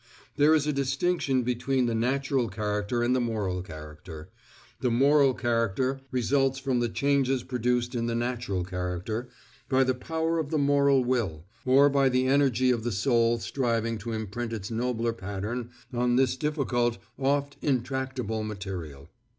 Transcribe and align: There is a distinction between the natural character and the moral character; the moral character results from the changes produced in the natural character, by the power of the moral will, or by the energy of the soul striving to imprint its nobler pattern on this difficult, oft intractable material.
There 0.35 0.55
is 0.55 0.65
a 0.65 0.73
distinction 0.73 1.43
between 1.43 1.85
the 1.85 1.93
natural 1.93 2.49
character 2.49 3.03
and 3.03 3.15
the 3.15 3.21
moral 3.21 3.61
character; 3.61 4.29
the 4.79 4.89
moral 4.89 5.35
character 5.35 6.01
results 6.09 6.57
from 6.57 6.79
the 6.79 6.89
changes 6.89 7.43
produced 7.43 7.93
in 7.93 8.07
the 8.07 8.15
natural 8.15 8.63
character, 8.63 9.29
by 9.69 9.83
the 9.83 9.93
power 9.93 10.39
of 10.39 10.49
the 10.49 10.57
moral 10.57 11.03
will, 11.03 11.45
or 11.67 11.87
by 11.87 12.09
the 12.09 12.25
energy 12.25 12.71
of 12.71 12.83
the 12.83 12.91
soul 12.91 13.37
striving 13.37 13.99
to 13.99 14.11
imprint 14.11 14.53
its 14.53 14.71
nobler 14.71 15.13
pattern 15.13 15.69
on 15.93 16.15
this 16.15 16.35
difficult, 16.35 16.97
oft 17.19 17.57
intractable 17.61 18.43
material. 18.43 19.07